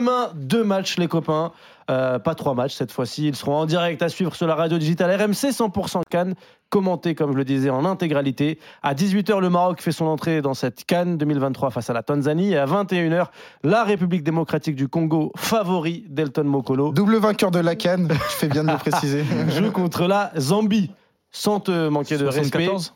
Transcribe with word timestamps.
Demain, 0.00 0.30
deux 0.34 0.64
matchs, 0.64 0.96
les 0.96 1.08
copains. 1.08 1.52
Euh, 1.90 2.18
pas 2.18 2.34
trois 2.34 2.54
matchs 2.54 2.74
cette 2.74 2.90
fois-ci. 2.90 3.28
Ils 3.28 3.36
seront 3.36 3.54
en 3.56 3.66
direct 3.66 4.00
à 4.00 4.08
suivre 4.08 4.34
sur 4.34 4.46
la 4.46 4.54
radio 4.54 4.78
digitale 4.78 5.10
RMC 5.20 5.50
100% 5.50 6.00
Cannes, 6.08 6.34
commenté, 6.70 7.14
comme 7.14 7.32
je 7.32 7.36
le 7.36 7.44
disais, 7.44 7.68
en 7.68 7.84
intégralité. 7.84 8.58
À 8.82 8.94
18h, 8.94 9.40
le 9.40 9.50
Maroc 9.50 9.82
fait 9.82 9.92
son 9.92 10.06
entrée 10.06 10.40
dans 10.40 10.54
cette 10.54 10.84
Cannes 10.86 11.18
2023 11.18 11.70
face 11.70 11.90
à 11.90 11.92
la 11.92 12.02
Tanzanie. 12.02 12.52
Et 12.52 12.56
à 12.56 12.64
21h, 12.64 13.26
la 13.62 13.84
République 13.84 14.22
démocratique 14.22 14.74
du 14.74 14.88
Congo, 14.88 15.32
favori 15.36 16.06
d'Elton 16.08 16.44
Mokolo, 16.44 16.92
Double 16.92 17.16
vainqueur 17.16 17.50
de 17.50 17.58
la 17.58 17.74
Cannes, 17.76 18.08
tu 18.08 18.36
fais 18.36 18.48
bien 18.48 18.64
de 18.64 18.70
le 18.70 18.78
préciser. 18.90 19.24
joue 19.48 19.70
contre 19.70 20.06
la 20.06 20.32
Zambie. 20.38 20.90
Sans 21.32 21.60
te 21.60 21.88
manquer 21.88 22.16
de 22.16 22.24
respect. 22.24 22.64
74 22.66 22.94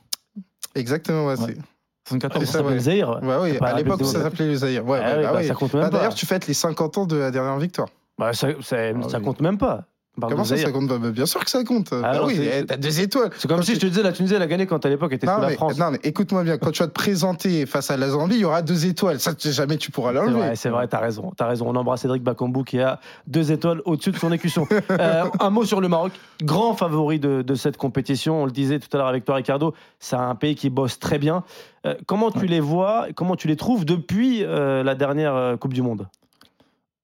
Exactement, 0.75 1.27
ouais, 1.27 1.39
Ouais. 1.39 1.57
C'est- 2.05 2.15
74 2.15 2.41
Ça 2.45 2.47
ça, 2.47 2.53
s'appelle 2.53 2.67
ouais. 2.69 2.75
le 2.75 2.81
Zaïre. 2.81 3.21
Ouais, 3.23 3.37
oui, 3.43 3.59
à 3.61 3.73
l'époque, 3.75 4.05
ça 4.05 4.23
s'appelait 4.23 4.47
le 4.47 4.55
Zaïre. 4.55 4.87
Ouais, 4.87 5.01
Ah 5.03 5.17
ouais, 5.17 5.23
bah 5.23 5.33
bah, 5.33 5.39
oui. 5.41 5.47
ça 5.49 5.55
compte 5.55 5.75
même 5.75 5.83
Bah, 5.85 5.91
pas. 5.91 5.97
D'ailleurs, 5.99 6.15
tu 6.15 6.27
fêtes 6.27 6.47
les 6.47 6.55
50 6.55 6.99
ans 6.99 7.07
de 7.07 7.17
la 7.17 7.31
dernière 7.31 7.59
victoire. 7.59 7.89
Bah, 8.19 8.33
ça, 8.33 8.49
ça- 8.63 8.77
Ah 8.79 9.09
ça 9.09 9.19
oui. 9.19 9.25
compte 9.25 9.41
même 9.41 9.59
pas. 9.59 9.85
Comment 10.21 10.45
ça, 10.45 10.57
ça 10.57 10.71
compte 10.71 10.89
pas 10.89 10.99
Bah, 10.99 11.11
Bien 11.11 11.27
sûr 11.27 11.45
que 11.45 11.51
ça 11.51 11.65
compte. 11.65 11.91
Bah 11.91 12.17
non, 12.17 12.27
oui, 12.27 12.39
eh, 12.41 12.65
t'as 12.65 12.77
deux 12.77 13.01
étoiles. 13.01 13.31
C'est 13.37 13.49
comme 13.49 13.63
si 13.65 13.75
je 13.75 13.81
te 13.81 13.87
disais 13.87 14.03
la 14.03 14.13
Tunisie 14.13 14.35
elle 14.35 14.43
a 14.43 14.47
gagné 14.47 14.65
quand 14.67 14.85
à 14.87 14.89
l'époque 14.89 15.13
était 15.13 15.27
Non 15.27 15.39
la 15.39 15.51
France. 15.51 15.77
non, 15.77 15.91
mais 15.91 15.99
écoute-moi 16.05 16.45
bien, 16.45 16.57
quand 16.57 16.71
tu 16.71 16.83
vas 16.83 16.87
te 16.87 16.93
présenter 16.93 17.67
face 17.67 17.91
à 17.91 17.97
la 17.97 18.09
Zambie, 18.11 18.37
il 18.37 18.41
y 18.43 18.45
aura 18.45 18.63
deux 18.63 18.87
étoiles. 18.87 19.19
Ça, 19.19 19.35
tu- 19.35 19.51
jamais 19.51 19.77
tu 19.77 19.91
pourras 19.91 20.11
C'est 20.11 20.15
l'enlever. 20.19 20.39
vrai, 20.39 20.57
c'est 20.57 20.69
vrai, 20.69 20.87
t'as 20.87 21.01
raison, 21.01 21.33
t'as 21.37 21.47
raison. 21.49 21.67
On 21.69 21.75
embrasse 21.75 22.03
Cédric 22.03 22.23
Bakambu 22.23 22.63
qui 22.65 22.79
a 22.81 23.01
deux 23.27 23.51
étoiles 23.51 23.83
au-dessus 23.87 24.13
de 24.13 24.17
son 24.19 24.31
écusson. 24.33 24.67
Euh, 24.91 25.25
un 25.41 25.51
mot 25.51 25.65
sur 25.65 25.81
le 25.81 25.89
Maroc, 25.89 26.13
grand 26.43 26.75
favori 26.75 27.19
de, 27.19 27.43
de 27.43 27.55
cette 27.57 27.77
compétition. 27.77 28.43
On 28.43 28.45
le 28.47 28.53
disait 28.53 28.79
tout 28.79 28.89
à 28.93 28.99
l'heure 28.99 29.09
avec 29.09 29.25
toi, 29.25 29.35
Ricardo. 29.35 29.75
C'est 29.99 30.15
un 30.17 30.35
pays 30.37 30.55
qui 30.55 30.71
bosse 30.71 30.99
très 31.01 31.19
bien. 31.19 31.43
Euh, 31.87 31.95
comment 32.07 32.31
tu 32.31 32.39
Ouais. 32.41 32.47
les 32.47 32.61
vois, 32.61 33.09
comment 33.17 33.35
tu 33.35 33.49
les 33.49 33.57
trouves 33.57 33.85
depuis 33.85 34.45
euh, 34.45 34.83
la 34.85 34.95
dernière 34.95 35.57
Coupe 35.59 35.75
du 35.75 35.83
Monde? 35.83 36.07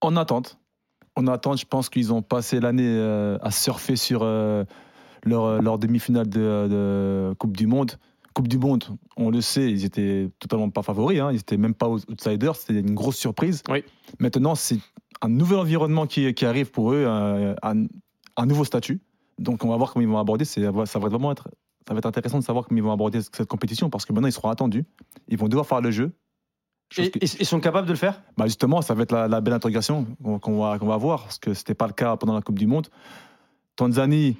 En 0.00 0.16
attente. 0.16 0.56
En 1.16 1.26
attente, 1.26 1.58
je 1.58 1.66
pense 1.66 1.88
qu'ils 1.88 2.12
ont 2.12 2.22
passé 2.22 2.60
l'année 2.60 2.86
euh, 2.86 3.36
à 3.42 3.50
surfer 3.50 3.96
sur 3.96 4.22
euh, 4.22 4.64
leur, 5.24 5.60
leur 5.60 5.78
demi-finale 5.78 6.28
de, 6.28 6.68
de 6.68 7.34
Coupe 7.38 7.56
du 7.56 7.66
Monde. 7.66 7.92
Coupe 8.32 8.48
du 8.48 8.58
Monde, 8.58 8.84
on 9.16 9.30
le 9.30 9.40
sait, 9.40 9.70
ils 9.70 9.84
étaient 9.84 10.30
totalement 10.38 10.70
pas 10.70 10.82
favoris, 10.82 11.20
hein, 11.20 11.30
ils 11.32 11.40
étaient 11.40 11.56
même 11.56 11.74
pas 11.74 11.88
outsiders, 11.88 12.54
c'était 12.54 12.78
une 12.78 12.94
grosse 12.94 13.16
surprise. 13.16 13.62
Oui. 13.68 13.82
Maintenant, 14.20 14.54
c'est 14.54 14.78
un 15.20 15.28
nouvel 15.28 15.58
environnement 15.58 16.06
qui, 16.06 16.32
qui 16.32 16.46
arrive 16.46 16.70
pour 16.70 16.92
eux, 16.92 17.04
euh, 17.06 17.54
un, 17.62 17.86
un 18.36 18.46
nouveau 18.46 18.64
statut. 18.64 19.00
Donc, 19.38 19.64
on 19.64 19.68
va 19.68 19.76
voir 19.76 19.92
comment 19.92 20.04
ils 20.04 20.08
vont 20.08 20.18
aborder. 20.18 20.44
Ça 20.44 20.70
va 20.70 20.84
vraiment 21.08 21.32
être, 21.32 21.48
ça 21.88 21.94
va 21.94 21.98
être 21.98 22.06
intéressant 22.06 22.38
de 22.38 22.44
savoir 22.44 22.66
comment 22.66 22.78
ils 22.78 22.84
vont 22.84 22.92
aborder 22.92 23.20
cette 23.20 23.48
compétition 23.48 23.90
parce 23.90 24.04
que 24.04 24.12
maintenant, 24.12 24.28
ils 24.28 24.32
seront 24.32 24.50
attendus. 24.50 24.84
Ils 25.28 25.36
vont 25.38 25.48
devoir 25.48 25.66
faire 25.66 25.80
le 25.80 25.90
jeu. 25.90 26.12
Et- 26.98 27.12
Ils 27.22 27.46
sont 27.46 27.60
capables 27.60 27.86
de 27.86 27.92
le 27.92 27.98
faire? 27.98 28.20
Bah 28.36 28.46
justement, 28.46 28.82
ça 28.82 28.94
va 28.94 29.02
être 29.04 29.12
la, 29.12 29.28
la 29.28 29.40
belle 29.40 29.54
intégration 29.54 30.06
qu'on 30.22 30.38
qu'on 30.38 30.58
va, 30.60 30.78
qu'on 30.78 30.86
va 30.86 30.96
voir, 30.96 31.22
parce 31.24 31.38
que 31.38 31.54
ce 31.54 31.60
n'était 31.60 31.74
pas 31.74 31.86
le 31.86 31.92
cas 31.92 32.16
pendant 32.16 32.34
la 32.34 32.42
Coupe 32.42 32.58
du 32.58 32.66
Monde. 32.66 32.88
Tanzanie, 33.76 34.36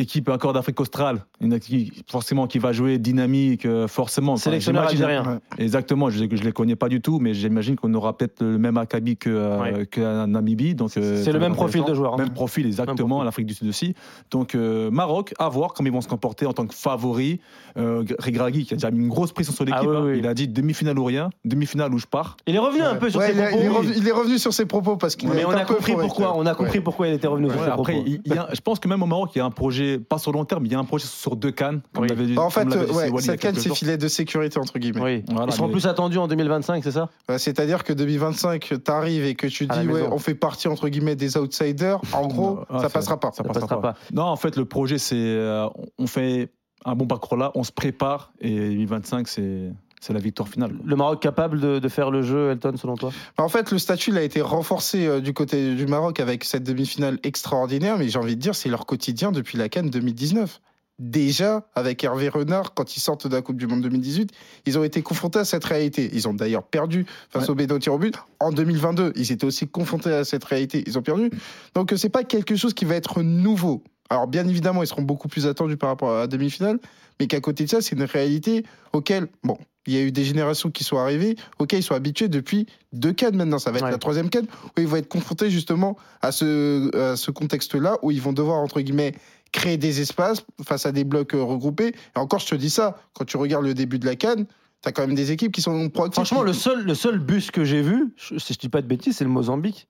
équipe 0.00 0.28
encore 0.28 0.52
d'Afrique 0.52 0.80
australe, 0.80 1.24
une 1.40 1.52
équipe 1.52 1.92
forcément 2.10 2.46
qui 2.46 2.58
va 2.58 2.72
jouer 2.72 2.98
dynamique, 2.98 3.66
euh, 3.66 3.86
forcément. 3.88 4.32
Enfin, 4.32 4.42
Sélectionneur 4.44 4.88
j'imagine- 4.88 5.04
algérien. 5.18 5.40
Exactement, 5.58 6.10
je 6.10 6.22
ne 6.24 6.28
les 6.28 6.52
connais 6.52 6.76
pas 6.76 6.88
du 6.88 7.00
tout, 7.00 7.18
mais 7.18 7.34
j'imagine 7.34 7.76
qu'on 7.76 7.92
aura 7.94 8.16
peut-être 8.16 8.42
le 8.42 8.58
même 8.58 8.76
acabit 8.76 9.16
que, 9.16 9.30
euh, 9.30 9.60
Ouais. 9.60 9.86
que 9.86 10.00
la 10.00 10.26
Namibie. 10.26 10.74
donc, 10.74 10.96
euh, 10.96 11.22
C'est 11.22 11.32
le 11.32 11.38
même 11.38 11.54
profil 11.54 11.84
de 11.84 11.94
joueur. 11.94 12.14
hein. 12.14 12.18
Même 12.18 12.30
profil, 12.30 12.66
exactement, 12.66 13.22
l'Afrique 13.22 13.46
du 13.46 13.54
Sud 13.54 13.68
aussi. 13.68 13.94
Donc, 14.30 14.54
euh, 14.54 14.90
Maroc, 14.90 15.34
à 15.38 15.48
voir 15.48 15.72
comment 15.72 15.88
ils 15.88 15.92
vont 15.92 16.00
se 16.00 16.08
comporter 16.08 16.46
en 16.46 16.52
tant 16.52 16.66
que 16.66 16.74
favori. 16.74 17.40
Euh, 17.76 18.04
Regragui, 18.18 18.64
qui 18.64 18.74
a 18.74 18.76
déjà 18.76 18.90
mis 18.90 19.00
une 19.00 19.08
grosse 19.08 19.32
pression 19.32 19.52
sur 19.52 19.64
l'équipe, 19.64 19.80
Ah 19.84 19.88
oui, 19.88 19.96
hein. 19.96 20.02
oui. 20.06 20.18
il 20.18 20.26
a 20.26 20.34
dit 20.34 20.48
demi-finale 20.48 20.98
ou 20.98 21.04
rien, 21.04 21.30
demi-finale 21.44 21.92
où 21.94 21.98
je 21.98 22.06
pars. 22.06 22.36
Il 22.46 22.54
est 22.54 22.58
revenu 22.58 22.82
un 22.82 22.96
peu 22.96 23.10
sur 23.10 23.20
Ouais, 23.20 23.28
ses 23.28 23.34
il, 23.34 23.40
a- 23.40 23.48
propos. 23.48 23.60
il 23.62 23.66
est 23.66 23.68
revenu, 23.68 23.92
il 23.96 24.08
est 24.08 24.12
revenu 24.12 24.38
sur 24.38 24.52
ses 24.52 24.66
propos 24.66 24.96
parce 24.96 25.14
qu'il 25.16 25.28
Mais 25.28 25.42
a 25.42 25.48
on 25.48 25.52
été 25.52 25.60
a 25.60 25.64
compris 25.64 25.92
pourquoi. 25.92 26.36
On 26.36 26.46
a 26.46 26.54
compris 26.54 26.80
pourquoi 26.80 27.08
il 27.08 27.14
était 27.14 27.26
revenu 27.26 27.48
sur 27.50 27.62
ses 27.64 27.70
propos. 27.70 27.92
je 27.92 28.60
pense 28.60 28.78
que 28.80 28.88
même 28.88 29.02
au 29.02 29.06
Maroc, 29.06 29.30
il 29.34 29.38
y 29.38 29.40
a 29.40 29.44
un 29.44 29.50
projet, 29.50 29.89
pas 29.98 30.18
sur 30.18 30.32
long 30.32 30.44
terme, 30.44 30.62
mais 30.62 30.68
il 30.68 30.72
y 30.72 30.74
a 30.74 30.78
un 30.78 30.84
projet 30.84 31.06
sur 31.06 31.36
deux 31.36 31.50
cannes. 31.50 31.80
Comme 31.94 32.02
Oui. 32.02 32.08
l'avait 32.08 32.26
dit- 32.26 32.38
en 32.38 32.50
fait, 32.50 32.64
comme 32.64 32.72
euh, 32.78 32.84
dit 32.86 32.92
ouais, 32.92 33.10
Wally 33.10 33.26
cette 33.26 33.40
canne, 33.40 33.54
c'est 33.54 33.74
filet 33.74 33.96
de 33.98 34.08
sécurité, 34.08 34.58
entre 34.58 34.78
guillemets. 34.78 35.00
Oui. 35.02 35.24
Voilà, 35.28 35.46
Ils 35.48 35.52
seront 35.54 35.66
mais- 35.66 35.72
plus 35.72 35.86
attendus 35.86 36.18
en 36.18 36.28
2025, 36.28 36.82
c'est 36.84 36.90
ça? 36.92 37.08
C'est-à-dire 37.38 37.84
que 37.84 37.92
2025, 37.92 38.74
t'arrives 38.84 39.24
et 39.24 39.34
que 39.34 39.46
tu 39.46 39.66
dis, 39.66 39.86
ouais, 39.88 40.02
on 40.10 40.18
fait 40.18 40.34
partie, 40.34 40.68
entre 40.68 40.88
guillemets, 40.88 41.16
des 41.16 41.36
outsiders. 41.36 42.00
En 42.12 42.26
gros, 42.26 42.56
Non, 42.56 42.64
ah, 42.70 42.78
ça 42.80 42.90
passera 42.90 43.18
pas. 43.20 43.28
Ça 43.32 43.38
Ça 43.38 43.44
passera 43.44 43.60
passera 43.66 43.80
pas. 43.80 43.92
pas. 43.94 43.98
Non, 44.12 44.22
en 44.24 44.36
fait, 44.36 44.56
le 44.56 44.64
projet, 44.64 44.98
c'est 44.98 45.16
euh, 45.16 45.66
on 45.98 46.06
fait 46.06 46.52
un 46.84 46.94
bon 46.94 47.06
parcours 47.06 47.36
là, 47.36 47.50
on 47.54 47.62
se 47.62 47.72
prépare 47.72 48.32
et 48.40 48.50
2025, 48.58 49.28
c'est 49.28 49.70
c'est 50.00 50.12
la 50.12 50.18
victoire 50.20 50.48
finale. 50.48 50.72
Le 50.84 50.96
Maroc 50.96 51.20
capable 51.22 51.60
de, 51.60 51.78
de 51.78 51.88
faire 51.88 52.10
le 52.10 52.22
jeu, 52.22 52.50
Elton, 52.50 52.74
selon 52.76 52.96
toi? 52.96 53.12
En 53.38 53.48
fait, 53.48 53.70
le 53.70 53.78
statut 53.78 54.10
il 54.10 54.18
a 54.18 54.22
été 54.22 54.40
renforcé 54.40 55.06
euh, 55.06 55.20
du 55.20 55.32
côté 55.34 55.74
du 55.74 55.86
Maroc 55.86 56.20
avec 56.20 56.44
cette 56.44 56.64
demi-finale 56.64 57.18
extraordinaire, 57.22 57.98
mais 57.98 58.08
j'ai 58.08 58.18
envie 58.18 58.36
de 58.36 58.40
dire, 58.40 58.54
c'est 58.54 58.68
leur 58.68 58.86
quotidien 58.86 59.30
depuis 59.32 59.58
la 59.58 59.68
Cannes 59.68 59.90
2019. 59.90 60.60
Déjà, 60.98 61.66
avec 61.74 62.04
Hervé 62.04 62.28
Renard, 62.28 62.74
quand 62.74 62.94
ils 62.94 63.00
sortent 63.00 63.26
de 63.26 63.34
la 63.34 63.40
Coupe 63.40 63.56
du 63.56 63.66
Monde 63.66 63.80
2018, 63.80 64.32
ils 64.66 64.78
ont 64.78 64.84
été 64.84 65.00
confrontés 65.00 65.38
à 65.38 65.46
cette 65.46 65.64
réalité. 65.64 66.10
Ils 66.12 66.28
ont 66.28 66.34
d'ailleurs 66.34 66.62
perdu 66.62 67.06
face 67.30 67.44
Ouais. 67.44 67.50
au 67.50 67.54
Bénin 67.54 67.78
tir 67.78 67.94
au 67.94 67.98
but. 67.98 68.16
En 68.38 68.52
2022, 68.52 69.14
ils 69.16 69.32
étaient 69.32 69.46
aussi 69.46 69.66
confrontés 69.66 70.12
à 70.12 70.24
cette 70.24 70.44
réalité. 70.44 70.84
Ils 70.86 70.98
ont 70.98 71.02
perdu. 71.02 71.30
Donc, 71.74 71.94
euh, 71.94 71.96
c'est 71.96 72.10
pas 72.10 72.22
quelque 72.22 72.54
chose 72.54 72.74
qui 72.74 72.84
va 72.84 72.96
être 72.96 73.22
nouveau. 73.22 73.82
Alors, 74.10 74.26
bien 74.26 74.46
évidemment, 74.46 74.82
ils 74.82 74.86
seront 74.86 75.00
beaucoup 75.00 75.28
plus 75.28 75.46
attendus 75.46 75.78
par 75.78 75.88
rapport 75.88 76.10
à 76.10 76.18
la 76.20 76.26
demi-finale, 76.26 76.78
mais 77.18 77.28
qu'à 77.28 77.40
côté 77.40 77.64
de 77.64 77.70
ça, 77.70 77.80
c'est 77.80 77.96
une 77.96 78.02
réalité 78.02 78.66
auquel, 78.92 79.28
bon, 79.42 79.56
il 79.86 79.94
y 79.94 79.96
a 79.96 80.02
eu 80.02 80.12
des 80.12 80.24
générations 80.24 80.70
qui 80.70 80.84
sont 80.84 80.98
arrivées, 80.98 81.36
auxquelles 81.58 81.80
ils 81.80 81.84
sont 81.84 81.94
habitués 81.94 82.28
depuis 82.28 82.66
deux 82.92 83.12
cannes 83.12 83.36
maintenant. 83.36 83.58
Ça 83.58 83.70
va 83.70 83.78
être 83.78 83.84
Ouais. 83.84 83.90
la 83.90 83.98
troisième 83.98 84.28
canne 84.30 84.46
où 84.76 84.80
ils 84.80 84.86
vont 84.86 84.96
être 84.96 85.08
confrontés 85.08 85.50
justement 85.50 85.96
à 86.22 86.32
ce, 86.32 86.94
à 87.12 87.16
ce 87.16 87.30
contexte-là 87.30 87.96
où 88.02 88.10
ils 88.10 88.20
vont 88.20 88.32
devoir, 88.32 88.58
entre 88.58 88.80
guillemets, 88.80 89.14
créer 89.52 89.76
des 89.78 90.00
espaces 90.00 90.44
face 90.64 90.86
à 90.86 90.92
des 90.92 91.04
blocs 91.04 91.34
euh, 91.34 91.42
regroupés. 91.42 91.88
Et 91.88 92.18
encore, 92.18 92.38
je 92.40 92.46
te 92.46 92.54
dis 92.54 92.70
ça, 92.70 92.98
quand 93.14 93.24
tu 93.24 93.36
regardes 93.36 93.64
le 93.64 93.74
début 93.74 93.98
de 93.98 94.06
la 94.06 94.16
canne, 94.16 94.46
t'as 94.82 94.92
quand 94.92 95.06
même 95.06 95.16
des 95.16 95.32
équipes 95.32 95.52
qui 95.52 95.62
sont 95.62 95.88
proactives. 95.88 96.24
Franchement, 96.24 96.42
le 96.42 96.52
seul, 96.52 96.84
le 96.84 96.94
seul 96.94 97.18
bus 97.18 97.50
que 97.50 97.64
j'ai 97.64 97.82
vu, 97.82 98.14
si 98.38 98.52
je 98.54 98.58
dis 98.58 98.68
pas 98.68 98.82
de 98.82 98.86
bêtises, 98.86 99.16
c'est 99.16 99.24
le 99.24 99.30
Mozambique. 99.30 99.88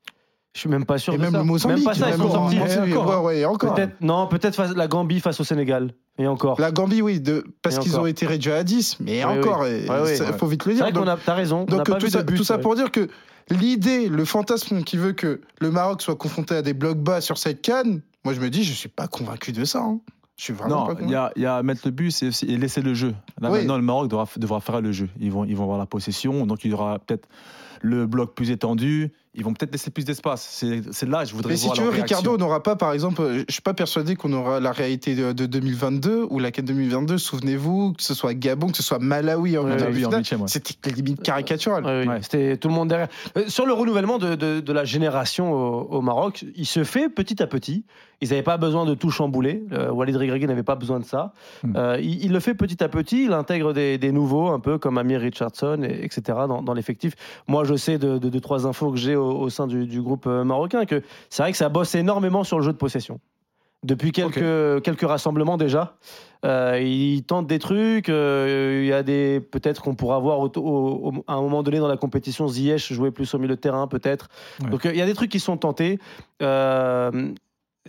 Je 0.53 0.61
suis 0.61 0.69
même 0.69 0.85
pas 0.85 0.99
sûr 0.99 1.15
Et 1.15 1.17
de 1.17 1.23
même 1.23 1.33
ça. 1.33 1.39
le 1.39 1.45
Mozambique. 1.45 1.77
Même 1.79 1.85
pas 1.85 1.95
ça, 1.95 2.09
ils 2.09 2.19
même 2.19 2.21
sont 2.23 2.33
sortis. 2.33 2.57
Et 2.57 2.93
encore. 2.97 3.25
ouais, 3.25 3.37
ouais, 3.39 3.45
encore. 3.45 3.75
Peut-être, 3.75 4.01
non, 4.01 4.27
peut-être 4.27 4.57
face- 4.57 4.75
la 4.75 4.89
Gambie 4.89 5.21
face 5.21 5.39
au 5.41 5.45
Sénégal. 5.45 5.93
Et 6.19 6.27
encore. 6.27 6.61
La 6.61 6.73
Gambie, 6.73 7.03
oui, 7.03 7.21
de, 7.21 7.45
parce 7.63 7.77
Et 7.77 7.79
qu'ils 7.81 7.93
encore. 7.93 8.03
ont 8.05 8.07
été 8.07 8.27
réduits 8.27 8.51
à 8.53 8.65
10, 8.65 8.97
mais 9.01 9.25
Oui, 9.25 9.39
encore, 9.39 9.61
oui. 9.63 9.83
il 9.85 9.91
Ouais, 9.91 10.01
ouais. 10.03 10.17
faut 10.37 10.47
vite 10.49 10.65
le 10.67 10.73
C'est 10.73 10.77
dire. 10.77 10.85
vrai 10.87 10.93
qu'on 10.93 11.07
a, 11.09 11.17
t'as 11.17 11.35
raison. 11.35 11.59
on 11.69 11.71
n'a 11.71 11.77
Donc 11.79 11.87
pas 11.91 11.95
tout, 11.99 12.07
vu 12.07 12.11
ça, 12.11 12.23
de 12.23 12.27
but, 12.27 12.37
tout 12.37 12.45
ça 12.45 12.57
ouais. 12.57 12.61
pour 12.63 12.75
dire 12.75 12.91
que 12.91 13.09
l'idée, 13.49 14.09
le 14.09 14.25
fantasme 14.25 14.83
qui 14.83 14.97
veut 14.97 15.13
que 15.13 15.41
le 15.61 15.71
Maroc 15.71 16.03
soit 16.03 16.17
confronté 16.17 16.57
à 16.57 16.63
des 16.63 16.75
blocs 16.75 16.99
bas 16.99 17.21
sur 17.21 17.39
cette 17.39 17.63
canne, 17.63 18.01
moi 18.25 18.35
je 18.35 18.41
me 18.41 18.51
dis, 18.51 18.65
je 18.65 18.73
suis 18.73 18.89
pas 18.89 19.07
convaincu 19.07 19.53
de 19.53 19.65
ça. 19.65 19.79
hein. 19.81 20.01
Je 20.37 20.45
suis 20.45 20.53
vraiment 20.53 20.81
Non, 20.81 20.87
pas 20.87 20.93
il 20.93 20.97
convaincu. 20.97 21.13
y 21.13 21.17
a, 21.17 21.33
il 21.37 21.43
y 21.43 21.47
a 21.47 21.63
mettre 21.63 21.83
le 21.85 21.91
but 21.91 22.11
c'est 22.11 22.29
aussi- 22.29 22.47
et 22.47 22.57
laisser 22.57 22.81
le 22.81 22.95
jeu. 22.95 23.15
Là 23.41 23.51
Oui. 23.51 23.59
maintenant, 23.59 23.77
le 23.77 23.83
Maroc 23.83 24.09
devra, 24.09 24.27
devra 24.37 24.61
faire 24.61 24.81
le 24.81 24.91
jeu. 24.91 25.09
Ils 25.21 25.31
vont, 25.31 25.45
ils 25.45 25.55
vont 25.55 25.65
avoir 25.65 25.79
la 25.79 25.87
possession, 25.87 26.45
donc 26.47 26.65
il 26.65 26.71
y 26.71 26.75
aura 26.75 26.99
peut-être 26.99 27.29
le 27.83 28.07
bloc 28.07 28.35
plus 28.35 28.51
étendu. 28.51 29.13
Ils 29.35 29.45
vont 29.45 29.53
peut-être 29.55 29.71
laisser 29.71 29.91
plus 29.93 30.05
d'espace. 30.05 30.65
C'est 30.91 31.09
là, 31.09 31.25
je 31.25 31.35
voudrais 31.35 31.53
Mais 31.53 31.57
si 31.57 31.71
tu 31.71 31.81
veux, 31.83 31.91
réaction. 31.91 32.17
Ricardo, 32.19 32.35
on 32.35 32.39
n'aura 32.39 32.65
pas, 32.65 32.75
par 32.75 32.93
exemple, 32.93 33.23
euh, 33.23 33.45
je 33.47 33.53
suis 33.53 33.63
pas 33.63 33.75
persuadé 33.75 34.17
qu'on 34.17 34.33
aura 34.33 34.59
la 34.59 34.73
réalité 34.73 35.15
de, 35.15 35.33
de 35.33 35.47
2022 35.47 36.27
ou 36.29 36.41
la 36.41 36.51
canne 36.51 36.65
2022. 36.65 37.17
Souvenez-vous, 37.17 37.93
que 37.93 38.03
ce 38.03 38.13
soit 38.13 38.35
Gabon, 38.35 38.69
que 38.71 38.77
ce 38.77 38.83
soit 38.83 38.99
Malawi 38.99 39.57
en 39.57 39.67
huitième, 39.69 40.41
ouais. 40.43 40.49
c'était 40.49 40.91
limite 40.91 41.23
caricatural. 41.23 41.85
Ouais, 41.85 42.01
oui, 42.03 42.09
Ouais. 42.09 42.19
C'était 42.23 42.57
tout 42.57 42.67
le 42.67 42.75
monde 42.75 42.89
derrière. 42.89 43.07
Euh, 43.37 43.45
sur 43.47 43.67
le 43.67 43.73
renouvellement 43.73 44.19
de, 44.19 44.35
de- 44.35 44.59
de 44.59 44.73
la 44.73 44.85
génération 44.85 45.53
au, 45.53 45.83
au 45.99 46.01
Maroc, 46.01 46.45
il 46.57 46.67
se 46.67 46.83
fait 46.83 47.09
petit 47.09 47.41
à 47.41 47.47
petit. 47.47 47.85
Ils 48.23 48.29
n'avaient 48.31 48.43
pas 48.43 48.59
besoin 48.59 48.85
de 48.85 48.93
tout 48.95 49.11
chambouler. 49.11 49.65
Euh, 49.73 49.91
Walid 49.91 50.15
Regragui 50.15 50.47
n'avait 50.47 50.63
pas 50.63 50.75
besoin 50.75 51.01
de 51.01 51.07
ça. 51.07 51.33
Hmm. 51.63 51.73
Euh, 51.77 51.99
il, 52.03 52.23
il 52.27 52.33
le 52.33 52.41
fait 52.41 52.53
petit 52.55 52.83
à 52.85 52.89
petit. 52.91 53.25
Il 53.25 53.33
intègre 53.33 53.73
des, 53.73 53.97
des 53.97 54.13
nouveaux, 54.13 54.49
un 54.49 54.61
peu 54.61 54.77
comme 54.77 54.99
Amir 54.99 55.21
Richardson, 55.23 55.81
et- 55.83 56.05
etc., 56.05 56.23
dans, 56.47 56.61
dans 56.63 56.75
l'effectif. 56.75 57.15
Moi, 57.49 57.65
je 57.65 57.77
sais 57.77 57.97
de, 57.97 58.19
de, 58.19 58.29
de 58.29 58.39
trois 58.39 58.67
infos 58.67 58.91
que 58.91 58.99
j'ai 58.99 59.17
au, 59.21 59.41
au 59.43 59.49
sein 59.51 59.67
du, 59.67 59.87
du 59.87 60.01
groupe 60.03 60.27
euh, 60.27 60.43
marocain 60.45 60.85
que 60.87 61.03
c'est 61.29 61.43
vrai 61.43 61.53
que 61.53 61.59
ça 61.59 61.69
bosse 61.69 61.95
énormément 61.95 62.43
sur 62.45 62.59
le 62.59 62.65
jeu 62.65 62.73
de 62.73 62.79
possession. 62.79 63.21
Depuis 63.83 64.13
quelques, 64.13 64.83
quelques 64.83 65.09
rassemblements 65.09 65.57
déjà, 65.57 65.95
Euh, 66.47 66.81
ils 66.81 67.23
tentent 67.23 67.47
des 67.47 67.59
trucs. 67.59 68.09
euh, 68.09 68.81
Il 68.83 68.89
y 68.89 68.95
a 68.95 69.03
des 69.03 69.41
peut-être 69.41 69.83
qu'on 69.83 69.95
pourra 69.95 70.19
voir 70.19 70.39
au- 70.41 71.13
à 71.27 71.35
un 71.35 71.41
moment 71.43 71.63
donné 71.63 71.79
dans 71.81 71.89
la 71.89 71.99
compétition 71.99 72.49
Ziyech 72.49 72.93
jouer 72.95 73.11
plus 73.11 73.35
au 73.35 73.39
milieu 73.39 73.57
de 73.57 73.61
terrain 73.61 73.87
peut-être. 73.87 74.29
Ouais. 74.63 74.71
Donc 74.71 74.87
euh, 74.87 74.91
il 74.95 74.99
y 74.99 75.03
a 75.03 75.07
des 75.07 75.13
trucs 75.13 75.31
qui 75.31 75.39
sont 75.41 75.59
tentés. 75.59 75.99
Euh, 76.41 77.33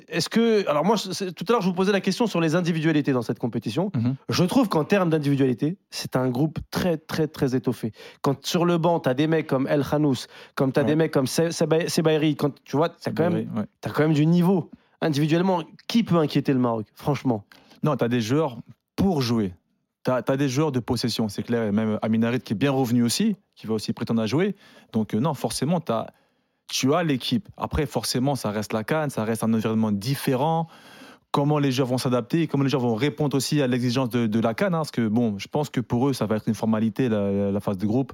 Est-ce 0.07 0.29
que 0.29 0.65
alors 0.69 0.85
moi 0.85 0.95
tout 0.97 1.45
à 1.49 1.51
l'heure 1.51 1.61
je 1.61 1.67
vous 1.67 1.73
posais 1.73 1.91
la 1.91 1.99
question 1.99 2.25
sur 2.25 2.39
les 2.39 2.55
individualités 2.55 3.11
dans 3.11 3.21
cette 3.21 3.39
compétition. 3.39 3.91
Mhm. 3.93 4.15
Je 4.29 4.43
trouve 4.45 4.69
qu'en 4.69 4.85
termes 4.85 5.09
d'individualité, 5.09 5.77
c'est 5.89 6.15
un 6.15 6.29
groupe 6.29 6.59
très 6.71 6.97
très 6.97 7.27
très 7.27 7.55
étoffé. 7.55 7.91
Quand 8.21 8.45
sur 8.45 8.63
le 8.63 8.77
banc 8.77 9.01
tu 9.01 9.09
as 9.09 9.13
des 9.13 9.27
mecs 9.27 9.47
comme 9.47 9.67
El 9.67 9.83
Khanous, 9.83 10.27
comme 10.55 10.71
tu 10.71 10.79
as 10.79 10.83
Ouais. 10.83 10.87
des 10.87 10.95
mecs 10.95 11.11
comme 11.11 11.27
Se- 11.27 11.51
Seba- 11.51 11.89
Sebairi, 11.89 12.35
quand 12.37 12.53
tu 12.63 12.77
vois, 12.77 12.87
tu 12.89 12.95
as 13.09 13.11
Ouais. 13.29 13.47
Quand 13.93 13.99
même 14.03 14.13
du 14.13 14.25
niveau. 14.25 14.71
Individuellement, 15.01 15.63
qui 15.87 16.03
peut 16.03 16.17
inquiéter 16.17 16.53
le 16.53 16.59
Maroc 16.59 16.85
Franchement? 16.95 17.43
Non, 17.83 17.97
tu 17.97 18.03
as 18.05 18.07
des 18.07 18.21
joueurs 18.21 18.57
pour 18.95 19.21
jouer. 19.21 19.53
Tu 20.05 20.11
as, 20.11 20.21
des 20.37 20.47
joueurs 20.47 20.71
de 20.71 20.79
possession, 20.79 21.27
c'est 21.27 21.43
clair. 21.43 21.63
Et 21.63 21.71
même 21.71 21.99
Aminarit 22.01 22.39
qui 22.39 22.53
est 22.53 22.55
bien 22.55 22.71
revenu 22.71 23.03
aussi, 23.03 23.35
qui 23.55 23.67
va 23.67 23.73
aussi 23.73 23.93
prétendre 23.93 24.21
à 24.21 24.25
jouer. 24.27 24.55
Donc, 24.93 25.13
euh, 25.13 25.19
non, 25.19 25.33
forcément, 25.33 25.79
tu 25.81 25.91
as. 25.91 26.07
Tu 26.71 26.93
as 26.93 27.03
l'équipe. 27.03 27.47
Après, 27.57 27.85
forcément, 27.85 28.35
ça 28.35 28.49
reste 28.49 28.73
la 28.73 28.83
Cannes, 28.83 29.09
ça 29.09 29.25
reste 29.25 29.43
un 29.43 29.53
environnement 29.53 29.91
différent. 29.91 30.67
Comment 31.31 31.59
les 31.59 31.71
joueurs 31.71 31.87
vont 31.87 31.97
s'adapter 31.97 32.41
et 32.41 32.47
comment 32.47 32.63
les 32.63 32.69
joueurs 32.69 32.83
vont 32.83 32.95
répondre 32.95 33.35
aussi 33.37 33.61
à 33.61 33.67
l'exigence 33.67 34.09
de, 34.09 34.39
la 34.39 34.53
Cannes. 34.53 34.73
hein, 34.73 34.79
parce 34.79 34.91
que, 34.91 35.07
bon, 35.07 35.37
je 35.37 35.47
pense 35.47 35.69
que 35.69 35.81
pour 35.81 36.09
eux, 36.09 36.13
ça 36.13 36.25
va 36.25 36.37
être 36.37 36.47
une 36.47 36.55
formalité, 36.55 37.09
la 37.09 37.59
phase 37.59 37.77
de 37.77 37.85
groupe. 37.85 38.13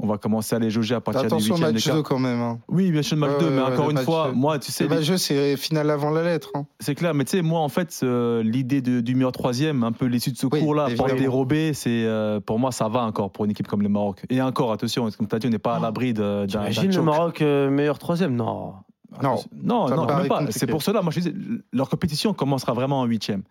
On 0.00 0.08
va 0.08 0.18
commencer 0.18 0.56
à 0.56 0.58
les 0.58 0.70
jauger 0.70 0.96
à 0.96 1.00
partir 1.00 1.22
du 1.22 1.26
Attention 1.28 1.56
match 1.56 1.84
quart. 1.84 1.94
2 1.96 2.02
quand 2.02 2.18
même. 2.18 2.40
Hein. 2.40 2.58
Oui, 2.68 2.90
bien 2.90 3.02
sûr, 3.02 3.14
le 3.16 3.20
match 3.20 3.30
Ouais, 3.38 3.44
2, 3.44 3.50
mais 3.50 3.62
encore 3.62 3.90
une 3.90 3.98
fois, 3.98 4.32
moi, 4.34 4.58
tu 4.58 4.72
sais, 4.72 4.84
Le 4.84 4.90
match 4.90 5.06
2, 5.06 5.16
c'est 5.16 5.56
final 5.56 5.88
avant 5.88 6.10
la 6.10 6.22
lettre. 6.24 6.50
hein. 6.54 6.66
c'est 6.80 6.96
clair, 6.96 7.14
mais 7.14 7.24
tu 7.24 7.36
sais, 7.36 7.42
moi, 7.42 7.60
en 7.60 7.68
fait, 7.68 8.00
euh, 8.02 8.42
l'idée 8.42 8.80
de- 8.82 9.00
du 9.00 9.14
meilleur 9.14 9.30
troisième, 9.32 9.84
un 9.84 9.92
peu 9.92 10.06
l'issue 10.06 10.32
de 10.32 10.36
ce 10.36 10.46
Oui, 10.50 10.60
cours-là, 10.60 10.86
évidemment. 10.88 11.08
porter 11.08 11.26
Robé, 11.28 11.74
c'est 11.74 12.04
euh, 12.06 12.40
pour 12.40 12.58
moi, 12.58 12.72
ça 12.72 12.88
va 12.88 13.02
encore 13.04 13.30
pour 13.30 13.44
une 13.44 13.52
équipe 13.52 13.68
comme 13.68 13.82
le 13.82 13.88
Maroc. 13.88 14.24
Et 14.30 14.42
encore, 14.42 14.72
attention, 14.72 15.08
comme 15.16 15.28
tu 15.28 15.36
as 15.36 15.38
dit, 15.38 15.46
on 15.46 15.50
n'est 15.50 15.58
pas 15.58 15.76
à 15.76 15.80
l'abri 15.80 16.12
de- 16.12 16.44
d'un. 16.46 16.62
Imagine 16.62 16.90
le. 16.92 17.02
Maroc 17.02 17.40
euh, 17.40 17.70
meilleur 17.70 17.98
troisième? 18.00 18.34
Non. 18.34 18.74
Non. 19.22 19.36
non, 19.62 19.88
non, 19.88 20.06
même 20.06 20.26
pas. 20.26 20.42
C'est 20.50 20.66
pour 20.66 20.82
cela, 20.82 21.00
moi, 21.02 21.12
je 21.12 21.20
disais, 21.20 21.34
leur 21.72 21.88
compétition 21.88 22.34
commencera 22.34 22.72
vraiment 22.72 23.00
en 23.00 23.04
huitième. 23.04 23.44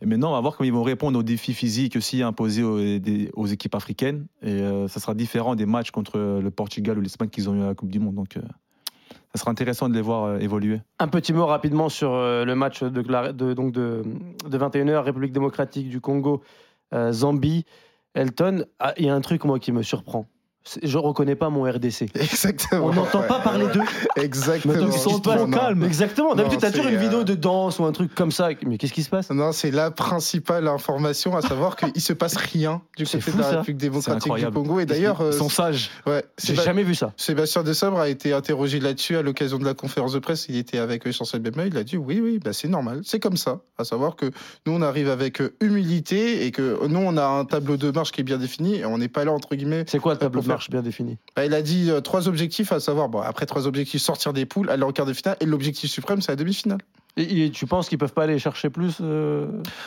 Et 0.00 0.06
maintenant, 0.06 0.30
on 0.30 0.32
va 0.32 0.40
voir 0.40 0.56
comment 0.56 0.66
ils 0.66 0.72
vont 0.72 0.82
répondre 0.82 1.18
aux 1.18 1.22
défis 1.22 1.54
physiques 1.54 1.96
aussi 1.96 2.22
imposés 2.22 2.62
aux, 2.62 3.46
équipes 3.46 3.74
africaines. 3.74 4.26
Et 4.42 4.50
euh, 4.50 4.88
ça 4.88 5.00
sera 5.00 5.14
différent 5.14 5.54
des 5.54 5.66
matchs 5.66 5.90
contre 5.90 6.18
le 6.18 6.50
Portugal 6.50 6.98
ou 6.98 7.00
l'Espagne 7.00 7.28
qu'ils 7.28 7.48
ont 7.48 7.54
eu 7.54 7.62
à 7.62 7.66
la 7.66 7.74
Coupe 7.74 7.90
du 7.90 7.98
Monde. 7.98 8.14
Donc, 8.14 8.36
euh, 8.36 8.42
ça 9.34 9.40
sera 9.40 9.50
intéressant 9.50 9.88
de 9.88 9.94
les 9.94 10.02
voir 10.02 10.24
euh, 10.24 10.38
évoluer. 10.38 10.80
Un 10.98 11.08
petit 11.08 11.32
mot 11.32 11.46
rapidement 11.46 11.88
sur 11.88 12.12
le 12.12 12.54
match 12.54 12.82
de, 12.82 13.52
donc 13.54 13.72
de, 13.72 14.02
de 14.48 14.58
21h, 14.58 14.98
République 14.98 15.32
démocratique 15.32 15.88
du 15.88 16.00
Congo, 16.00 16.42
Zambie, 17.10 17.64
Elton. 18.14 18.64
Ah, 18.78 18.94
Il 18.98 19.06
y 19.06 19.08
a 19.08 19.14
un 19.14 19.20
truc, 19.20 19.44
moi, 19.44 19.58
qui 19.58 19.72
me 19.72 19.82
surprend. 19.82 20.26
Je 20.82 20.98
reconnais 20.98 21.36
pas 21.36 21.48
mon 21.48 21.62
RDC. 21.62 22.08
Exactement. 22.14 22.86
On 22.86 22.92
n'entend 22.92 23.20
ouais. 23.20 23.28
pas 23.28 23.38
parler 23.40 23.66
d'eux. 23.68 23.82
Exactement. 24.16 24.74
Donc, 24.74 24.94
ils 24.94 24.98
sont 24.98 25.20
pas 25.20 25.46
calmes. 25.46 25.84
Exactement. 25.84 26.34
D'habitude, 26.34 26.60
t'as 26.60 26.70
toujours 26.70 26.88
une 26.90 26.98
vidéo 26.98 27.20
euh, 27.20 27.24
de 27.24 27.34
danse 27.34 27.78
ou 27.78 27.84
un 27.84 27.92
truc 27.92 28.14
comme 28.14 28.32
ça. 28.32 28.48
Mais 28.66 28.78
qu'est-ce 28.78 28.92
qui 28.92 29.02
se 29.02 29.10
passe? 29.10 29.30
Non, 29.30 29.52
c'est 29.52 29.70
la 29.70 29.90
principale 29.90 30.66
information, 30.66 31.36
à 31.36 31.42
savoir 31.42 31.76
qu'il 31.92 32.00
se 32.00 32.12
passe 32.12 32.36
rien 32.36 32.82
du 32.96 33.04
côté 33.04 33.20
fou, 33.20 33.36
de 33.36 33.42
la. 33.42 33.50
République 33.50 33.76
démocratique 33.76 34.32
du. 34.32 34.46
Congo. 34.50 34.80
Et 34.80 34.86
d'ailleurs, 34.86 35.18
ils 35.20 35.26
euh, 35.26 35.32
sont 35.32 35.48
sages. 35.48 35.90
ouais, 36.06 36.24
J'ai 36.42 36.54
Séba- 36.54 36.64
jamais 36.64 36.82
vu 36.82 36.94
ça. 36.94 37.12
Sébastien 37.16 37.62
Desabre 37.62 37.98
a 37.98 38.08
été 38.08 38.32
interrogé 38.32 38.80
là-dessus 38.80 39.16
à 39.16 39.22
l'occasion 39.22 39.58
de 39.58 39.64
la 39.64 39.74
conférence 39.74 40.12
de 40.12 40.18
presse. 40.18 40.46
Il 40.48 40.56
était 40.56 40.78
avec 40.78 41.06
euh, 41.06 41.12
Chancel 41.12 41.40
Bemba. 41.40 41.66
Il 41.66 41.76
a 41.76 41.84
dit 41.84 41.96
oui, 41.96 42.20
oui, 42.22 42.40
bah, 42.42 42.52
c'est 42.52 42.68
normal, 42.68 43.00
c'est 43.04 43.20
comme 43.20 43.36
ça. 43.36 43.60
À 43.78 43.84
savoir 43.84 44.16
que 44.16 44.26
nous, 44.66 44.72
on 44.72 44.82
arrive 44.82 45.08
avec 45.10 45.42
humilité 45.60 46.46
et 46.46 46.50
que 46.50 46.86
nous, 46.86 46.98
on 46.98 47.16
a 47.16 47.24
un 47.24 47.44
tableau 47.44 47.76
de 47.76 47.90
marche 47.90 48.12
qui 48.12 48.20
est 48.22 48.24
bien 48.24 48.38
défini 48.38 48.76
et 48.76 48.86
on 48.86 48.98
n'est 48.98 49.08
pas 49.08 49.24
là, 49.24 49.32
entre 49.32 49.54
guillemets. 49.54 49.84
C'est 49.86 49.98
quoi 49.98 50.14
le 50.14 50.18
tableau 50.18 50.40
de 50.40 50.46
Pour 50.46 50.55
faire- 50.56 50.70
marche 50.70 50.70
bien 50.70 50.82
défini 50.82 51.18
Bah, 51.36 51.44
il 51.44 51.54
a 51.54 51.62
dit 51.62 51.90
euh, 51.90 52.00
trois 52.00 52.28
objectifs, 52.28 52.72
à 52.72 52.80
savoir, 52.80 53.08
bon, 53.08 53.20
après 53.20 53.46
trois 53.46 53.66
objectifs, 53.66 54.00
sortir 54.02 54.32
des 54.32 54.46
poules, 54.46 54.70
aller 54.70 54.82
en 54.84 54.92
quart 54.92 55.06
de 55.06 55.12
finale 55.12 55.36
et 55.40 55.44
l'objectif 55.46 55.90
suprême, 55.90 56.20
c'est 56.22 56.32
la 56.32 56.36
demi-finale. 56.36 56.78
Et, 57.16 57.46
et 57.46 57.50
tu 57.50 57.66
penses 57.66 57.88
qu'ils 57.88 57.98
peuvent 57.98 58.12
pas 58.12 58.24
aller 58.24 58.38
chercher 58.38 58.70
plus 58.70 58.96
euh, 59.00 59.46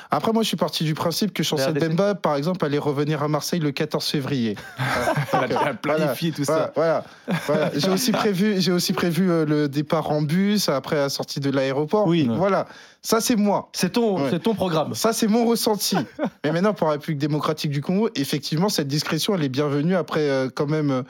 Après, 0.09 0.31
moi, 0.31 0.41
je 0.43 0.47
suis 0.47 0.57
parti 0.57 0.83
du 0.83 0.93
principe 0.93 1.33
que 1.33 1.43
Chancel. 1.43 1.73
Bemba, 1.73 2.15
par 2.15 2.35
exemple, 2.35 2.65
allait 2.65 2.77
revenir 2.79 3.21
à 3.21 3.27
Marseille 3.27 3.59
le 3.59 3.71
14 3.71 4.05
février. 4.05 4.55
Elle 5.33 5.55
a 5.55 5.63
bien 5.63 5.75
planifié 5.75 6.31
tout 6.31 6.43
ça. 6.43 6.71
Voilà, 6.75 7.03
voilà, 7.27 7.39
voilà. 7.45 7.71
J'ai 7.75 7.89
aussi 7.89 8.11
prévu, 8.11 8.59
j'ai 8.59 8.71
aussi 8.71 8.93
prévu 8.93 9.29
euh, 9.29 9.45
le 9.45 9.69
départ 9.69 10.09
en 10.09 10.21
bus 10.21 10.69
après 10.69 10.95
la 10.95 11.09
sortie 11.09 11.39
de 11.39 11.49
l'aéroport. 11.49 12.07
Oui. 12.07 12.27
Voilà, 12.29 12.65
ça 13.01 13.21
c'est 13.21 13.35
moi. 13.35 13.69
C'est 13.73 13.93
ton, 13.93 14.19
Ouais. 14.19 14.29
c'est 14.31 14.39
ton 14.39 14.55
programme. 14.55 14.95
Ça 14.95 15.13
c'est 15.13 15.27
mon 15.27 15.45
ressenti. 15.45 15.97
Mais 16.43 16.51
maintenant 16.51 16.73
pour 16.73 16.87
la 16.87 16.93
République 16.93 17.19
démocratique 17.19 17.71
du 17.71 17.81
Congo, 17.81 18.09
effectivement 18.15 18.69
cette 18.69 18.87
discrétion 18.87 19.35
elle 19.35 19.43
est 19.43 19.49
bienvenue 19.49 19.95
après 19.95 20.27
euh, 20.29 20.49
quand 20.53 20.67
même 20.67 21.03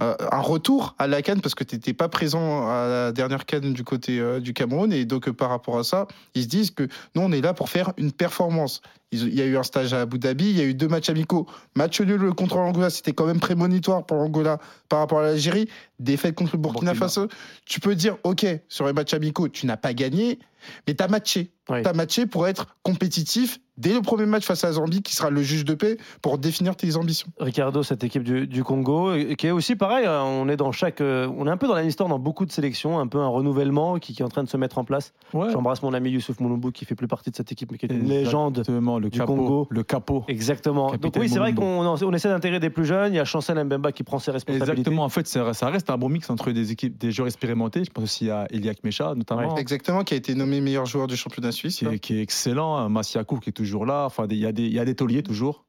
euh, 0.00 0.14
un 0.30 0.40
retour 0.40 0.94
à 0.98 1.06
la 1.06 1.22
Cannes 1.22 1.40
parce 1.40 1.54
que 1.54 1.64
tu 1.64 1.74
n'étais 1.74 1.92
pas 1.92 2.08
présent 2.08 2.68
à 2.68 2.86
la 2.88 3.12
dernière 3.12 3.46
Cannes 3.46 3.72
du 3.72 3.84
côté 3.84 4.20
euh, 4.20 4.40
du 4.40 4.52
Cameroun 4.52 4.92
et 4.92 5.04
donc 5.04 5.28
euh, 5.28 5.32
par 5.32 5.50
rapport 5.50 5.78
à 5.78 5.84
ça, 5.84 6.06
ils 6.34 6.44
se 6.44 6.48
disent 6.48 6.70
que 6.70 6.84
nous 7.14 7.22
on 7.22 7.32
est 7.32 7.40
là 7.40 7.54
pour 7.54 7.68
faire 7.68 7.92
une 7.96 8.12
performance. 8.12 8.80
Il 9.10 9.34
y 9.34 9.40
a 9.40 9.46
eu 9.46 9.56
un 9.56 9.62
stage 9.62 9.94
à 9.94 10.02
Abu 10.02 10.18
Dhabi, 10.18 10.50
il 10.50 10.58
y 10.58 10.60
a 10.60 10.64
eu 10.64 10.74
deux 10.74 10.86
matchs 10.86 11.08
amicaux. 11.08 11.46
Match 11.74 12.00
nul 12.00 12.32
contre 12.34 12.56
l'Angola, 12.58 12.90
c'était 12.90 13.12
quand 13.12 13.26
même 13.26 13.40
prémonitoire 13.40 14.04
pour 14.04 14.18
l'Angola 14.18 14.58
par 14.88 14.98
rapport 15.00 15.20
à 15.20 15.22
l'Algérie. 15.22 15.68
Défaite 15.98 16.34
contre 16.34 16.56
le 16.56 16.58
Burkina, 16.58 16.92
Burkina. 16.92 17.08
Faso. 17.08 17.28
Tu 17.64 17.80
peux 17.80 17.94
dire, 17.94 18.18
OK, 18.24 18.46
sur 18.68 18.86
les 18.86 18.92
matchs 18.92 19.14
amicaux, 19.14 19.48
tu 19.48 19.66
n'as 19.66 19.78
pas 19.78 19.94
gagné, 19.94 20.38
mais 20.86 20.94
tu 20.94 21.02
as 21.02 21.08
matché. 21.08 21.50
Oui. 21.70 21.82
Tu 21.82 21.88
as 21.88 21.92
matché 21.94 22.26
pour 22.26 22.46
être 22.46 22.76
compétitif 22.82 23.60
dès 23.78 23.94
le 23.94 24.02
premier 24.02 24.26
match 24.26 24.44
face 24.44 24.64
à 24.64 24.66
la 24.66 24.74
Zambie, 24.74 25.02
qui 25.02 25.14
sera 25.14 25.30
le 25.30 25.40
juge 25.42 25.64
de 25.64 25.74
paix, 25.74 25.96
pour 26.20 26.36
définir 26.38 26.76
tes 26.76 26.96
ambitions. 26.96 27.28
Ricardo, 27.40 27.82
cette 27.82 28.04
équipe 28.04 28.22
du, 28.24 28.46
du 28.46 28.62
Congo, 28.64 29.14
et- 29.14 29.36
qui 29.36 29.46
est 29.46 29.50
aussi 29.50 29.76
pareil. 29.76 30.04
hein, 30.06 30.22
On 30.24 30.48
est 30.48 30.56
dans 30.56 30.72
chaque, 30.72 31.00
euh, 31.00 31.28
on 31.38 31.46
est 31.46 31.50
un 31.50 31.56
peu 31.56 31.66
dans 31.66 31.74
la 31.74 31.80
même 31.80 31.88
histoire 31.88 32.08
dans 32.08 32.18
beaucoup 32.18 32.44
de 32.44 32.52
sélections, 32.52 32.98
un 32.98 33.06
peu 33.06 33.18
un 33.18 33.28
renouvellement 33.28 33.98
qui, 33.98 34.12
qui 34.14 34.22
est 34.22 34.24
en 34.24 34.28
train 34.28 34.42
de 34.44 34.48
se 34.48 34.56
mettre 34.56 34.78
en 34.78 34.84
place. 34.84 35.12
Ouais. 35.32 35.50
J'embrasse 35.52 35.82
mon 35.82 35.94
ami 35.94 36.10
Youssouf 36.10 36.40
Mouloubou 36.40 36.70
qui 36.72 36.84
fait 36.84 36.94
plus 36.94 37.08
partie 37.08 37.30
de 37.30 37.36
cette 37.36 37.50
équipe, 37.52 37.70
mais 37.72 37.78
qui 37.78 37.86
est 37.86 37.92
une 37.94 38.08
légende. 38.08 38.58
Exactement, 38.58 38.98
le 38.98 39.08
du 39.10 39.18
capot. 39.18 39.34
Congo. 39.34 39.66
Le 39.70 39.82
capot. 39.82 40.24
Exactement. 40.28 40.92
Donc 40.96 41.14
oui, 41.18 41.28
c'est 41.28 41.38
vrai 41.38 41.54
qu'on 41.54 41.86
on 41.86 42.12
essaie 42.12 42.28
d'intégrer 42.28 42.60
des 42.60 42.70
plus 42.70 42.84
jeunes. 42.84 43.12
Il 43.12 43.16
y 43.16 43.20
a 43.20 43.24
Chancel 43.24 43.62
Mbemba 43.64 43.92
qui 43.92 44.02
prend 44.02 44.18
ses 44.18 44.30
responsabilités. 44.32 44.72
Exactement, 44.72 45.04
en 45.04 45.08
fait, 45.08 45.26
ça 45.26 45.52
ça 45.54 45.68
reste 45.70 45.90
un 45.90 45.98
bon 45.98 46.08
mix 46.08 46.28
entre 46.30 46.50
des 46.52 46.72
équipes, 46.72 46.98
des 46.98 47.12
joueurs 47.12 47.26
expérimentés. 47.28 47.84
Je 47.84 47.90
pense 47.90 48.04
aussi 48.04 48.30
à 48.30 48.46
Eliak 48.50 48.82
Mecha, 48.84 49.14
notamment, 49.14 49.56
Exactement, 49.56 50.02
qui 50.04 50.14
a 50.14 50.16
été 50.16 50.34
nommé 50.34 50.60
meilleur 50.60 50.86
joueur 50.86 51.06
du 51.06 51.16
championnat 51.16 51.52
suisse. 51.52 51.76
qui, 51.78 51.84
est, 51.86 51.98
qui 51.98 52.18
est 52.18 52.22
excellent. 52.22 52.88
Massiakou 52.88 53.38
qui 53.38 53.50
est 53.50 53.52
toujours 53.52 53.67
là. 53.76 54.04
Enfin, 54.06 54.26
il 54.30 54.36
y 54.38 54.46
a 54.46 54.52
des, 54.52 54.64
il 54.66 54.72
y 54.72 54.78
a 54.78 54.84
des 54.84 54.94
tauliers 54.94 55.22
toujours. 55.22 55.64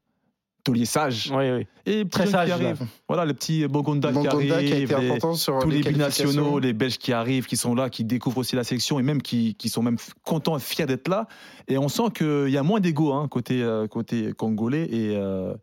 Tauliers 0.65 0.85
sages. 0.85 1.31
Oui, 1.33 1.49
oui. 1.51 1.67
Et 1.85 2.05
Très 2.07 2.23
petits 2.25 2.31
jeunes 2.31 2.31
sage, 2.31 2.43
qui 2.43 2.49
là. 2.49 2.55
arrivent. 2.69 2.85
Voilà, 3.07 3.25
le 3.25 3.33
petit 3.33 3.65
Bogonda, 3.67 4.11
qui 4.11 4.19
qui 4.19 4.27
a 4.27 4.31
arrive. 4.33 4.53
été 4.53 4.85
les- 4.85 4.93
important 5.09 5.33
sur 5.33 5.57
tous 5.59 5.69
les 5.69 5.79
qualifications. 5.81 6.25
binationaux, 6.25 6.59
les 6.59 6.73
Belges 6.73 6.97
qui 6.97 7.13
arrivent, 7.13 7.45
qui 7.45 7.55
sont 7.55 7.73
là, 7.75 7.89
qui 7.89 8.03
découvrent 8.03 8.39
aussi 8.39 8.57
la 8.57 8.65
sélection 8.65 8.99
et 8.99 9.03
même 9.03 9.21
qui, 9.21 9.55
qui 9.55 9.69
sont 9.69 9.81
même 9.81 9.95
contents 10.25 10.57
et 10.57 10.59
fiers 10.59 10.85
d'être 10.85 11.07
là. 11.07 11.27
Et 11.69 11.77
on 11.77 11.87
sent 11.87 12.11
qu'il 12.13 12.49
y 12.49 12.57
a 12.57 12.63
moins 12.63 12.81
d'ego 12.81 13.13
hein, 13.13 13.27
côté, 13.29 13.63
euh, 13.63 13.87
côté 13.87 14.33
congolais 14.33 14.83
et 14.91 15.15
euh, 15.15 15.53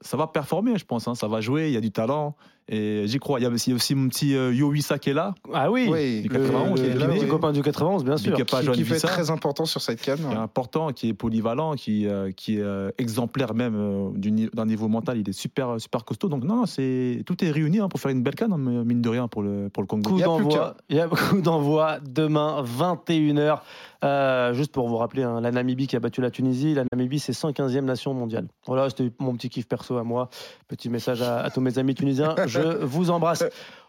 ça 0.00 0.16
va 0.16 0.28
performer, 0.28 0.78
je 0.78 0.84
pense. 0.84 1.08
hein, 1.08 1.16
ça 1.16 1.26
va 1.26 1.40
jouer, 1.40 1.66
il 1.66 1.72
y 1.72 1.76
a 1.76 1.80
du 1.80 1.90
talent 1.90 2.36
et 2.68 3.04
j'y 3.06 3.18
crois. 3.18 3.40
Il 3.40 3.42
y 3.42 3.46
a 3.46 3.50
aussi, 3.50 3.94
mon 3.94 4.08
petit 4.08 4.34
euh, 4.34 4.52
Yo 4.54 4.68
Wissa 4.70 4.98
qui 4.98 5.10
est 5.10 5.14
là. 5.14 5.34
Ah 5.52 5.70
oui. 5.70 5.88
Oui, 5.90 6.22
Du 6.22 6.28
le- 6.28 6.40
91, 6.40 6.82
le-. 6.82 7.08
Petit 7.08 7.26
copain 7.26 7.52
du 7.52 7.62
91, 7.62 8.04
bien 8.04 8.16
sûr. 8.16 8.36
Qui, 8.36 8.44
qui 8.44 8.54
être 8.56 8.76
Wissa. 8.76 9.08
très 9.08 9.30
important 9.30 9.64
sur 9.64 9.80
cette 9.80 10.00
canne. 10.00 10.18
qui 10.18 10.32
est 10.34 10.36
important, 10.36 10.92
qui 10.92 11.08
est 11.08 11.14
polyvalent, 11.14 11.74
qui, 11.74 12.06
euh, 12.06 12.30
qui 12.30 12.56
est 12.56 12.62
euh, 12.62 12.90
exemplaire 12.98 13.54
même 13.54 13.74
euh, 13.76 14.48
d'un 14.54 14.66
niveau 14.66 14.88
mental. 14.88 15.18
Il 15.18 15.28
est 15.28 15.32
super, 15.32 15.80
super 15.80 16.04
costaud. 16.04 16.28
Donc, 16.28 16.44
non, 16.44 16.66
c'est, 16.66 17.22
tout 17.26 17.44
est 17.44 17.50
réuni 17.50 17.80
hein, 17.80 17.88
pour 17.88 18.00
faire 18.00 18.10
une 18.10 18.22
belle 18.22 18.34
canne, 18.36 18.52
hein, 18.52 18.58
mine 18.58 19.02
de 19.02 19.08
rien, 19.08 19.28
pour 19.28 19.42
le, 19.42 19.68
pour 19.68 19.82
le 19.82 19.86
Congo. 19.86 20.10
Coup 20.10 20.16
Il 20.18 20.20
y 20.20 20.24
a 20.24 20.28
plus 20.36 20.44
d'envoi. 20.44 20.76
Il 20.88 20.96
y 20.96 21.00
a 21.00 21.08
coup 21.08 21.40
d'envoi 21.40 21.98
demain, 22.08 22.62
21h. 22.62 23.58
Euh, 24.04 24.52
juste 24.52 24.72
pour 24.72 24.88
vous 24.88 24.96
rappeler, 24.96 25.22
hein, 25.22 25.40
la 25.40 25.52
Namibie 25.52 25.86
qui 25.86 25.94
a 25.94 26.00
battu 26.00 26.20
la 26.20 26.30
Tunisie. 26.30 26.74
La 26.74 26.82
Namibie, 26.92 27.20
c'est 27.20 27.32
115e 27.32 27.82
nation 27.84 28.12
mondiale. 28.14 28.48
Voilà, 28.66 28.90
c'était 28.90 29.10
mon 29.20 29.34
petit 29.36 29.48
kiff 29.48 29.68
perso 29.68 29.96
à 29.96 30.02
moi. 30.02 30.28
Petit 30.66 30.88
message 30.88 31.22
à, 31.22 31.38
à 31.40 31.50
tous 31.50 31.60
mes 31.60 31.78
amis 31.78 31.94
tunisiens. 31.94 32.34
Je 32.52 32.84
vous 32.84 33.10
embrasse. 33.10 33.44